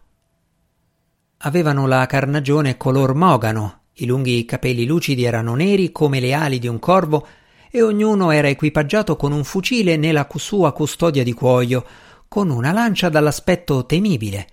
Avevano 1.38 1.86
la 1.86 2.04
carnagione 2.06 2.76
color 2.76 3.14
mogano, 3.14 3.82
i 3.94 4.06
lunghi 4.06 4.44
capelli 4.44 4.86
lucidi 4.86 5.24
erano 5.24 5.54
neri 5.54 5.92
come 5.92 6.20
le 6.20 6.32
ali 6.32 6.58
di 6.58 6.68
un 6.68 6.78
corvo 6.78 7.26
e 7.70 7.82
ognuno 7.82 8.30
era 8.30 8.48
equipaggiato 8.48 9.16
con 9.16 9.32
un 9.32 9.44
fucile 9.44 9.96
nella 9.96 10.26
sua 10.36 10.72
custodia 10.72 11.22
di 11.22 11.32
cuoio, 11.32 11.84
con 12.26 12.50
una 12.50 12.72
lancia 12.72 13.08
dall'aspetto 13.08 13.86
temibile, 13.86 14.46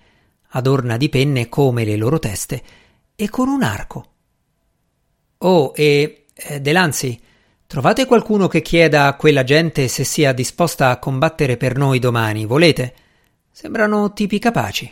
adorna 0.50 0.98
di 0.98 1.10
penne 1.10 1.50
come 1.50 1.86
le 1.86 1.96
loro 1.96 2.20
teste, 2.20 2.64
e 3.16 3.30
con 3.30 3.48
un 3.48 3.64
arco. 3.64 4.06
Oh, 5.40 5.72
e 5.76 6.25
eh, 6.36 6.60
Delanzi, 6.60 7.20
trovate 7.66 8.06
qualcuno 8.06 8.48
che 8.48 8.62
chieda 8.62 9.08
a 9.08 9.16
quella 9.16 9.44
gente 9.44 9.88
se 9.88 10.04
sia 10.04 10.34
disposta 10.34 10.90
a 10.90 11.00
combattere 11.00 11.56
per 11.56 11.78
noi 11.78 12.00
domani, 12.00 12.46
volete? 12.46 12.94
Sembrano 13.50 14.12
tipi 14.12 14.38
capaci. 14.38 14.92